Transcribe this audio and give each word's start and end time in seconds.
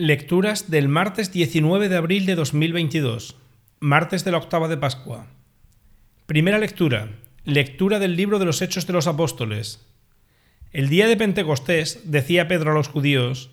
Lecturas 0.00 0.70
del 0.70 0.86
martes 0.86 1.32
19 1.32 1.88
de 1.88 1.96
abril 1.96 2.24
de 2.24 2.36
2022, 2.36 3.34
martes 3.80 4.24
de 4.24 4.30
la 4.30 4.38
octava 4.38 4.68
de 4.68 4.76
Pascua. 4.76 5.26
Primera 6.26 6.58
lectura. 6.58 7.18
Lectura 7.42 7.98
del 7.98 8.14
libro 8.14 8.38
de 8.38 8.44
los 8.44 8.62
Hechos 8.62 8.86
de 8.86 8.92
los 8.92 9.08
Apóstoles. 9.08 9.84
El 10.70 10.88
día 10.88 11.08
de 11.08 11.16
Pentecostés 11.16 12.02
decía 12.04 12.46
Pedro 12.46 12.70
a 12.70 12.74
los 12.74 12.86
judíos, 12.86 13.50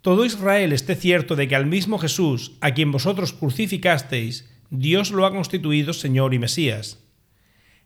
Todo 0.00 0.24
Israel 0.24 0.72
esté 0.72 0.94
cierto 0.94 1.34
de 1.34 1.48
que 1.48 1.56
al 1.56 1.66
mismo 1.66 1.98
Jesús, 1.98 2.52
a 2.60 2.72
quien 2.72 2.92
vosotros 2.92 3.32
crucificasteis, 3.32 4.48
Dios 4.70 5.10
lo 5.10 5.26
ha 5.26 5.32
constituido 5.32 5.92
Señor 5.92 6.34
y 6.34 6.38
Mesías. 6.38 7.02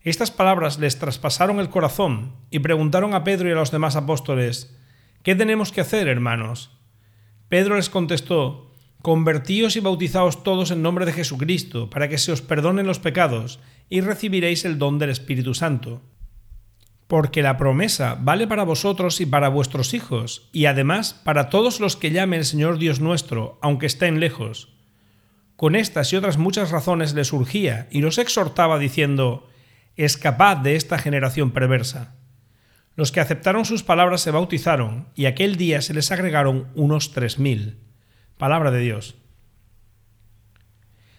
Estas 0.03 0.31
palabras 0.31 0.79
les 0.79 0.99
traspasaron 0.99 1.59
el 1.59 1.71
corazón 1.71 2.35
y 2.51 2.59
preguntaron 2.59 3.15
a 3.15 3.25
Pedro 3.25 3.49
y 3.49 3.53
a 3.53 3.55
los 3.55 3.71
demás 3.71 3.97
apóstoles, 3.97 4.77
¿Qué 5.23 5.35
tenemos 5.35 5.73
que 5.73 5.81
hacer, 5.81 6.07
hermanos? 6.07 6.82
Pedro 7.53 7.77
les 7.77 7.91
contestó, 7.91 8.73
Convertíos 9.03 9.77
y 9.77 9.81
bautizaos 9.81 10.43
todos 10.43 10.71
en 10.71 10.81
nombre 10.81 11.05
de 11.05 11.13
Jesucristo, 11.13 11.91
para 11.91 12.09
que 12.09 12.17
se 12.17 12.33
os 12.33 12.41
perdonen 12.41 12.87
los 12.87 12.99
pecados, 12.99 13.61
y 13.91 14.01
recibiréis 14.01 14.65
el 14.65 14.79
don 14.79 14.99
del 14.99 15.11
Espíritu 15.11 15.53
Santo. 15.53 16.01
Porque 17.09 17.43
la 17.43 17.59
promesa 17.59 18.17
vale 18.19 18.47
para 18.47 18.63
vosotros 18.63 19.21
y 19.21 19.27
para 19.27 19.51
vuestros 19.51 19.93
hijos, 19.93 20.49
y 20.55 20.65
además 20.65 21.13
para 21.13 21.51
todos 21.51 21.79
los 21.79 21.99
que 21.99 22.11
llamen 22.11 22.39
el 22.39 22.47
Señor 22.47 22.79
Dios 22.79 23.01
nuestro, 23.01 23.59
aunque 23.61 23.85
estén 23.85 24.19
lejos. 24.19 24.73
Con 25.55 25.77
estas 25.77 26.11
y 26.15 26.17
otras 26.17 26.39
muchas 26.39 26.71
razones 26.71 27.13
les 27.13 27.35
urgía 27.35 27.87
y 27.91 28.01
los 28.01 28.17
exhortaba 28.17 28.79
diciendo, 28.79 29.47
Escapad 29.97 30.57
de 30.57 30.77
esta 30.77 30.97
generación 30.97 31.51
perversa. 31.51 32.17
Los 32.95 33.11
que 33.11 33.21
aceptaron 33.21 33.65
sus 33.65 33.83
palabras 33.83 34.21
se 34.21 34.31
bautizaron, 34.31 35.09
y 35.15 35.25
aquel 35.25 35.57
día 35.57 35.81
se 35.81 35.95
les 35.95 36.13
agregaron 36.13 36.69
unos 36.75 37.13
tres 37.13 37.39
mil. 37.39 37.79
Palabra 38.37 38.71
de 38.71 38.81
Dios. 38.81 39.15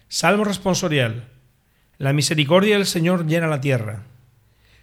Salmo 0.08 0.44
responsorial. 0.44 1.30
La 1.98 2.12
misericordia 2.12 2.76
del 2.76 2.86
Señor 2.86 3.26
llena 3.26 3.48
la 3.48 3.60
tierra. 3.60 4.04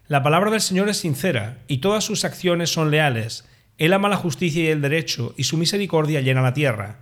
La 0.07 0.23
palabra 0.23 0.51
del 0.51 0.59
Señor 0.59 0.89
es 0.89 0.97
sincera, 0.97 1.59
y 1.69 1.77
todas 1.77 2.03
sus 2.03 2.25
acciones 2.25 2.69
son 2.69 2.91
leales. 2.91 3.47
Él 3.77 3.93
ama 3.93 4.09
la 4.09 4.17
justicia 4.17 4.65
y 4.65 4.67
el 4.67 4.81
derecho, 4.81 5.33
y 5.37 5.45
su 5.45 5.57
misericordia 5.57 6.19
llena 6.19 6.41
la 6.41 6.53
tierra. 6.53 6.99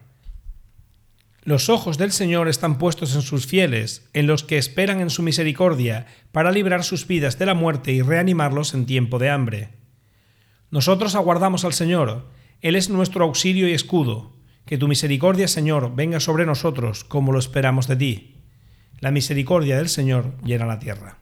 Los 1.43 1.69
ojos 1.69 1.97
del 1.97 2.11
Señor 2.11 2.47
están 2.47 2.77
puestos 2.77 3.15
en 3.15 3.23
sus 3.23 3.47
fieles, 3.47 4.07
en 4.13 4.27
los 4.27 4.43
que 4.43 4.59
esperan 4.59 5.01
en 5.01 5.09
su 5.09 5.23
misericordia, 5.23 6.05
para 6.31 6.51
librar 6.51 6.83
sus 6.83 7.07
vidas 7.07 7.39
de 7.39 7.47
la 7.47 7.55
muerte 7.55 7.91
y 7.91 8.03
reanimarlos 8.03 8.75
en 8.75 8.85
tiempo 8.85 9.17
de 9.17 9.31
hambre. 9.31 9.78
Nosotros 10.71 11.15
aguardamos 11.15 11.65
al 11.65 11.73
Señor, 11.73 12.27
Él 12.61 12.75
es 12.75 12.89
nuestro 12.89 13.25
auxilio 13.25 13.67
y 13.67 13.73
escudo. 13.73 14.33
Que 14.65 14.77
tu 14.77 14.87
misericordia, 14.87 15.47
Señor, 15.47 15.95
venga 15.95 16.19
sobre 16.19 16.45
nosotros 16.45 17.03
como 17.03 17.31
lo 17.31 17.39
esperamos 17.39 17.87
de 17.87 17.95
ti. 17.95 18.35
La 18.99 19.09
misericordia 19.09 19.77
del 19.77 19.89
Señor 19.89 20.35
llena 20.43 20.67
la 20.67 20.77
tierra. 20.77 21.17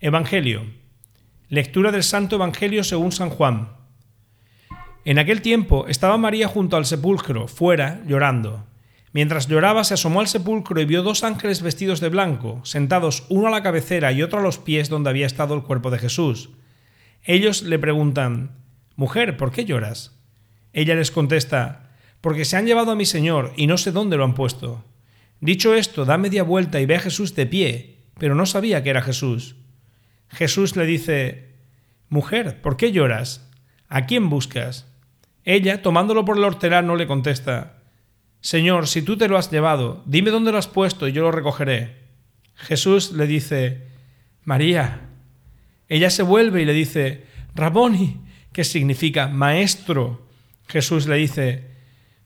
Evangelio. 0.00 0.62
Lectura 1.50 1.92
del 1.92 2.02
Santo 2.02 2.36
Evangelio 2.36 2.82
según 2.82 3.12
San 3.12 3.28
Juan. 3.28 3.76
En 5.04 5.18
aquel 5.18 5.42
tiempo 5.42 5.86
estaba 5.86 6.16
María 6.16 6.48
junto 6.48 6.76
al 6.76 6.86
sepulcro, 6.86 7.46
fuera, 7.46 8.02
llorando. 8.06 8.66
Mientras 9.12 9.48
lloraba 9.48 9.84
se 9.84 9.94
asomó 9.94 10.20
al 10.20 10.28
sepulcro 10.28 10.80
y 10.80 10.86
vio 10.86 11.02
dos 11.02 11.24
ángeles 11.24 11.60
vestidos 11.60 12.00
de 12.00 12.08
blanco, 12.08 12.60
sentados 12.64 13.24
uno 13.28 13.48
a 13.48 13.50
la 13.50 13.62
cabecera 13.62 14.12
y 14.12 14.22
otro 14.22 14.38
a 14.38 14.42
los 14.42 14.58
pies 14.58 14.88
donde 14.88 15.10
había 15.10 15.26
estado 15.26 15.54
el 15.54 15.62
cuerpo 15.62 15.90
de 15.90 15.98
Jesús 15.98 16.50
ellos 17.28 17.62
le 17.62 17.78
preguntan, 17.78 18.52
Mujer, 18.96 19.36
¿por 19.36 19.52
qué 19.52 19.66
lloras? 19.66 20.18
Ella 20.72 20.94
les 20.94 21.10
contesta, 21.10 21.90
Porque 22.22 22.46
se 22.46 22.56
han 22.56 22.66
llevado 22.66 22.90
a 22.90 22.96
mi 22.96 23.04
Señor 23.04 23.52
y 23.54 23.66
no 23.66 23.76
sé 23.76 23.92
dónde 23.92 24.16
lo 24.16 24.24
han 24.24 24.34
puesto. 24.34 24.84
Dicho 25.40 25.74
esto, 25.74 26.06
da 26.06 26.16
media 26.16 26.42
vuelta 26.42 26.80
y 26.80 26.86
ve 26.86 26.96
a 26.96 27.00
Jesús 27.00 27.34
de 27.36 27.44
pie, 27.46 27.98
pero 28.18 28.34
no 28.34 28.46
sabía 28.46 28.82
que 28.82 28.90
era 28.90 29.02
Jesús. 29.02 29.56
Jesús 30.30 30.74
le 30.74 30.86
dice, 30.86 31.54
Mujer, 32.08 32.62
¿por 32.62 32.78
qué 32.78 32.92
lloras? 32.92 33.48
¿A 33.88 34.06
quién 34.06 34.30
buscas? 34.30 34.86
Ella, 35.44 35.82
tomándolo 35.82 36.24
por 36.24 36.38
el 36.38 36.44
hortelano, 36.44 36.96
le 36.96 37.06
contesta, 37.06 37.82
Señor, 38.40 38.86
si 38.86 39.02
tú 39.02 39.18
te 39.18 39.28
lo 39.28 39.36
has 39.36 39.50
llevado, 39.50 40.02
dime 40.06 40.30
dónde 40.30 40.50
lo 40.50 40.58
has 40.58 40.66
puesto 40.66 41.06
y 41.06 41.12
yo 41.12 41.22
lo 41.22 41.30
recogeré. 41.30 42.08
Jesús 42.54 43.12
le 43.12 43.26
dice, 43.26 43.86
María. 44.44 45.07
Ella 45.88 46.10
se 46.10 46.22
vuelve 46.22 46.62
y 46.62 46.64
le 46.64 46.72
dice, 46.72 47.24
Raboni, 47.54 48.20
que 48.52 48.64
significa 48.64 49.28
maestro. 49.28 50.26
Jesús 50.66 51.06
le 51.06 51.16
dice, 51.16 51.70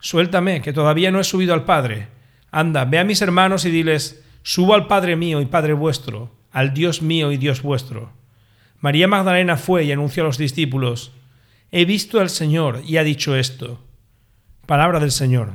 suéltame, 0.00 0.62
que 0.62 0.72
todavía 0.72 1.10
no 1.10 1.20
he 1.20 1.24
subido 1.24 1.54
al 1.54 1.64
Padre. 1.64 2.08
Anda, 2.50 2.84
ve 2.84 2.98
a 2.98 3.04
mis 3.04 3.22
hermanos 3.22 3.64
y 3.64 3.70
diles, 3.70 4.24
subo 4.42 4.74
al 4.74 4.86
Padre 4.86 5.16
mío 5.16 5.40
y 5.40 5.46
Padre 5.46 5.72
vuestro, 5.72 6.34
al 6.50 6.74
Dios 6.74 7.02
mío 7.02 7.32
y 7.32 7.36
Dios 7.36 7.62
vuestro. 7.62 8.12
María 8.80 9.06
Magdalena 9.06 9.56
fue 9.56 9.84
y 9.84 9.92
anunció 9.92 10.24
a 10.24 10.26
los 10.26 10.38
discípulos, 10.38 11.12
he 11.70 11.84
visto 11.84 12.20
al 12.20 12.30
Señor 12.30 12.82
y 12.84 12.96
ha 12.96 13.04
dicho 13.04 13.36
esto. 13.36 13.82
Palabra 14.66 15.00
del 15.00 15.12
Señor. 15.12 15.54